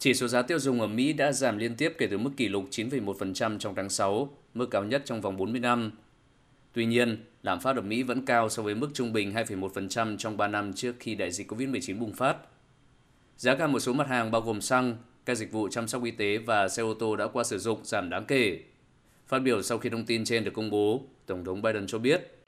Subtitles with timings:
[0.00, 2.48] Chỉ số giá tiêu dùng ở Mỹ đã giảm liên tiếp kể từ mức kỷ
[2.48, 5.92] lục 9,1% trong tháng 6, mức cao nhất trong vòng 40 năm.
[6.72, 10.36] Tuy nhiên, lạm phát ở Mỹ vẫn cao so với mức trung bình 2,1% trong
[10.36, 12.36] 3 năm trước khi đại dịch COVID-19 bùng phát.
[13.36, 16.10] Giá cả một số mặt hàng bao gồm xăng, các dịch vụ chăm sóc y
[16.10, 18.60] tế và xe ô tô đã qua sử dụng giảm đáng kể.
[19.28, 22.44] Phát biểu sau khi thông tin trên được công bố, Tổng thống Biden cho biết,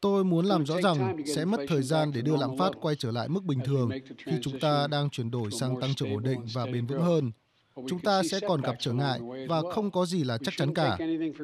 [0.00, 3.10] Tôi muốn làm rõ rằng sẽ mất thời gian để đưa lạm phát quay trở
[3.10, 3.90] lại mức bình thường
[4.26, 7.32] khi chúng ta đang chuyển đổi sang tăng trưởng ổn định và bền vững hơn.
[7.88, 10.98] Chúng ta sẽ còn gặp trở ngại và không có gì là chắc chắn cả.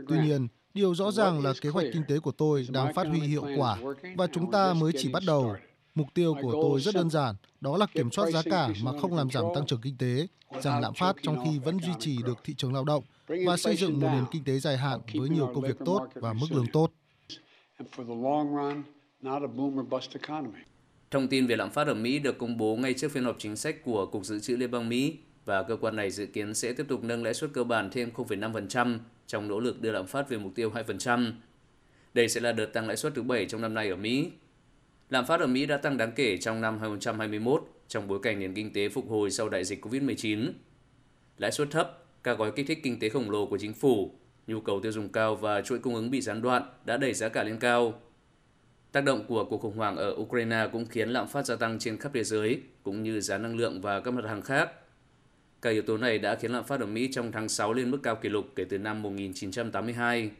[0.09, 3.21] Tuy nhiên, điều rõ ràng là kế hoạch kinh tế của tôi đang phát huy
[3.21, 3.79] hiệu quả
[4.17, 5.55] và chúng ta mới chỉ bắt đầu.
[5.95, 9.15] Mục tiêu của tôi rất đơn giản, đó là kiểm soát giá cả mà không
[9.15, 10.27] làm giảm tăng trưởng kinh tế,
[10.61, 13.05] giảm lạm phát trong khi vẫn duy trì được thị trường lao động
[13.47, 16.33] và xây dựng một nền kinh tế dài hạn với nhiều công việc tốt và
[16.33, 16.91] mức lương tốt.
[21.11, 23.57] Thông tin về lạm phát ở Mỹ được công bố ngay trước phiên họp chính
[23.57, 26.73] sách của Cục Dự trữ Liên bang Mỹ và cơ quan này dự kiến sẽ
[26.73, 30.29] tiếp tục nâng lãi suất cơ bản thêm 0,5% trong nỗ lực đưa lạm phát
[30.29, 31.33] về mục tiêu 2%.
[32.15, 34.31] Đây sẽ là đợt tăng lãi suất thứ 7 trong năm nay ở Mỹ.
[35.11, 38.55] Lạm phát ở Mỹ đã tăng đáng kể trong năm 2021 trong bối cảnh nền
[38.55, 40.53] kinh tế phục hồi sau đại dịch COVID-19.
[41.39, 44.15] Lãi suất thấp, các gói kích thích kinh tế khổng lồ của chính phủ,
[44.47, 47.29] nhu cầu tiêu dùng cao và chuỗi cung ứng bị gián đoạn đã đẩy giá
[47.29, 48.01] cả lên cao.
[48.93, 51.97] Tác động của cuộc khủng hoảng ở Ukraine cũng khiến lạm phát gia tăng trên
[51.97, 54.71] khắp thế giới, cũng như giá năng lượng và các mặt hàng khác.
[55.63, 57.99] Các yếu tố này đã khiến lạm phát ở Mỹ trong tháng 6 lên mức
[58.03, 60.31] cao kỷ lục kể từ năm 1982.